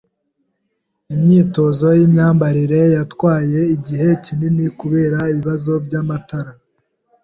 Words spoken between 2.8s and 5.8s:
yatwaye igihe kinini kubera ibibazo